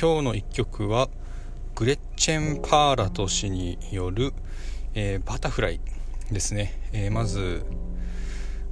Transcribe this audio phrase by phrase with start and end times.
[0.00, 1.10] 今日の一曲は
[1.74, 4.32] グレッチェン・パーラト氏による、
[4.94, 5.80] えー、バタフライ
[6.32, 7.66] ですね、えー、まず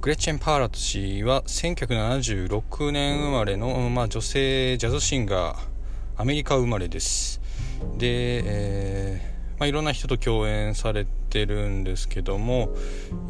[0.01, 5.57] グレッチェン・パーラト氏は1976年生まれの、まあ、女性ジャズシンガー
[6.17, 7.39] アメリカ生まれです。
[7.99, 12.69] で、えーまあ、いろんな人と共演されてるんですけども、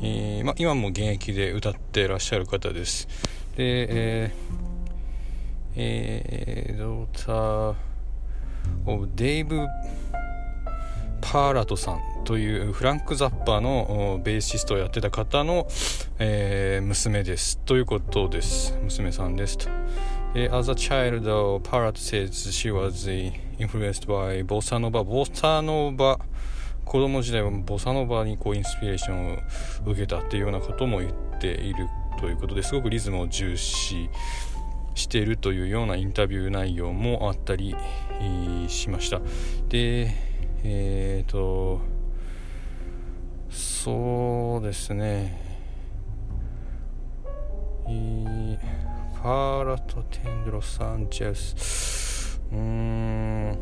[0.01, 3.09] えまあ、今も現役で歌ってらっしゃる方です。
[3.57, 4.69] で、えー
[5.75, 7.88] えー、ドータ・
[9.15, 9.67] デイブ・
[11.21, 15.67] パーラトさんというフランク・ザッパーのベーシストをやってた方の、
[16.19, 17.57] えー、娘です。
[17.59, 18.77] ということです。
[18.81, 19.69] 娘さんですと、
[20.51, 23.07] As a child, Parat says she was
[23.57, 26.19] influenced by ボサノバボサノバ
[26.85, 29.37] 子供時代はボサノバにこうインスピレーションを
[29.85, 31.87] 受けたっていうようなことも言っている
[32.19, 34.09] ということですごくリズムを重視
[34.99, 37.75] しているというようなインタビュー内容もあったり
[38.67, 39.21] しました。
[39.69, 40.13] で
[40.63, 41.79] えっ、ー、と
[43.49, 45.47] そうですね。
[47.85, 52.39] ファーラト・テンドロ・サンチェス。
[52.51, 53.57] うーん。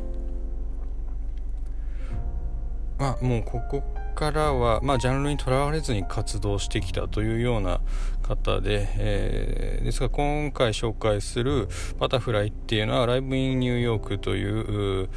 [2.98, 3.84] まあもうここ
[4.18, 7.82] からは、まあ、ジャンルにとらわれずに活動してきたというような
[8.24, 11.68] 方で、えー、ですが今回紹介する
[12.00, 15.10] 「バタフライ」っていうのは「ライブ・イン・ニューヨーク」という、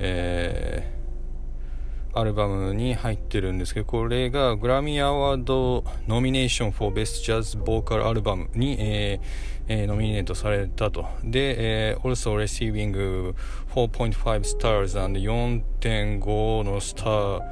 [0.00, 11.06] えー、アルバムに入ってるんですけどこれがグラミーアワードノミネーション for Best Jazz Vocal Album に、えーえー、ノミネートされたと。
[11.22, 13.32] で、えー、also receiving
[13.72, 17.42] 4.5 stars and 4.5のスター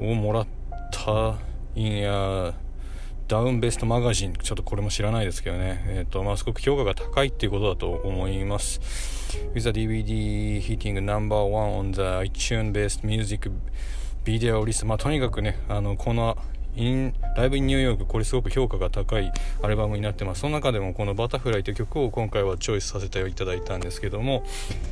[0.00, 0.46] をもらっ
[0.90, 1.36] た
[1.74, 2.54] いや
[3.28, 8.80] ダウンベストマガジンちょっとこれも知らないですけどね、えーとまあ、すごく評価が高いっていうことだと思います。
[9.52, 13.50] With the DVD hitting number one on the iTunes based music
[14.24, 16.38] video list まあとにかくねあのこの
[16.76, 19.32] インライブインニューヨークこれすごく評価が高い
[19.62, 20.42] アルバムになってます。
[20.42, 24.44] その中でもこの「バタフライ」という曲を今回はチョイスさせていただいたんですけども、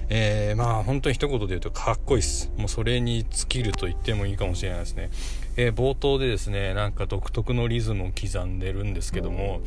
[0.09, 2.51] えー、まあ本当に一言で言うとかっこいいっす。
[2.57, 5.11] もうそれに尽きると言ってもいいかもしれないですね、
[5.57, 9.61] えー、冒頭でですねなんか独特のリズムを刻んでるんですけども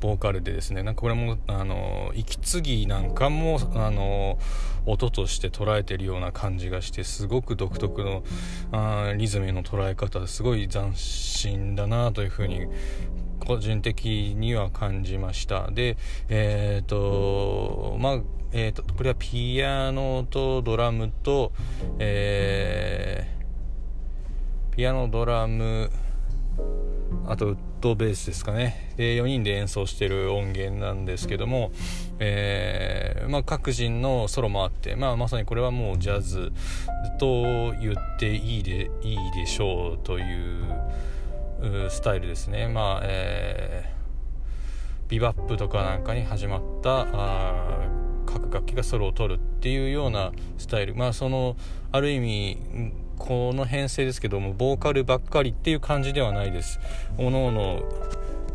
[0.00, 4.38] ボーカルでですねなんかこれもあの息継ぎなんかもあの
[4.86, 8.22] 音として捉えてるような感じがしてすごく独特の
[8.72, 12.66] あリズムの捉え方すごい斬新だなというふうに
[13.40, 15.70] 個人的には感じました。
[15.70, 15.96] で
[16.28, 18.18] えっ、ー、とまあ
[18.52, 21.52] えーと、とこれはピアノとドラムと、
[22.00, 25.88] えー、ピアノドラム
[27.26, 31.72] あとウッドベースですかねで4人で演奏してる音源なんですけども、
[32.18, 36.52] えー、まあ、各人のソロもあって、まあ、まさにこれはもうジャズ
[37.18, 42.68] と言っていいでいいでしょうというスタイルですね。
[42.68, 47.88] まあえー、ビバップとかなんかに始まったあ
[48.26, 51.56] 各楽器がソロを取るっていうようなスタイルまあその
[51.92, 52.58] ある意味
[53.20, 56.80] この編成ですけどもボーカルばっかりっていう感じではないです。
[57.18, 57.82] おのおの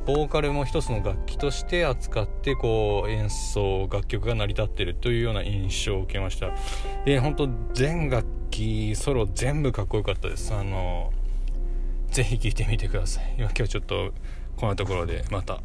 [0.05, 6.49] ボーカルも一つの楽器として扱ってこう演奏楽曲が成り立ってるというような印象を受けました。
[7.05, 10.53] で本当全楽器ソロ全部かっこよかったです。
[10.53, 11.13] あの
[12.09, 13.35] ぜひ聴いてみてください。
[13.37, 14.11] 今日はちょっと
[14.57, 15.61] こんなところでまた。